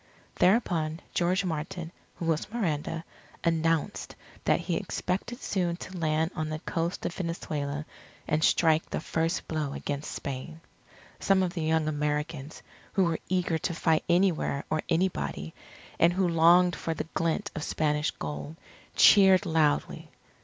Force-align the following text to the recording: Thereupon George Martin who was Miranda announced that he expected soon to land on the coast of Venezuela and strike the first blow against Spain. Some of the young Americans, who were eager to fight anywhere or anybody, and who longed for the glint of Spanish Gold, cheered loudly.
Thereupon 0.33 0.99
George 1.13 1.45
Martin 1.45 1.91
who 2.15 2.25
was 2.25 2.49
Miranda 2.51 3.05
announced 3.43 4.15
that 4.45 4.61
he 4.61 4.75
expected 4.75 5.39
soon 5.39 5.75
to 5.75 5.95
land 5.95 6.31
on 6.35 6.49
the 6.49 6.57
coast 6.57 7.05
of 7.05 7.13
Venezuela 7.13 7.85
and 8.27 8.43
strike 8.43 8.89
the 8.89 8.99
first 8.99 9.47
blow 9.47 9.73
against 9.73 10.11
Spain. 10.11 10.59
Some 11.19 11.43
of 11.43 11.53
the 11.53 11.61
young 11.61 11.87
Americans, 11.87 12.63
who 12.93 13.03
were 13.03 13.19
eager 13.29 13.59
to 13.59 13.75
fight 13.75 14.03
anywhere 14.09 14.65
or 14.71 14.81
anybody, 14.89 15.53
and 15.99 16.13
who 16.13 16.27
longed 16.27 16.75
for 16.75 16.95
the 16.95 17.05
glint 17.13 17.51
of 17.53 17.61
Spanish 17.61 18.09
Gold, 18.09 18.55
cheered 18.95 19.45
loudly. 19.45 20.09